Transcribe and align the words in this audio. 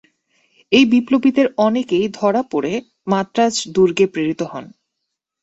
এই 0.71 0.85
বিপ্লবীদের 0.85 1.47
অনেকেই 1.57 2.05
ধরা 2.13 2.41
পড়ে 2.51 2.73
মাদ্রাজ 3.07 3.55
দুর্গে 3.75 4.05
প্রেরিত 4.07 4.41
হন। 4.43 4.65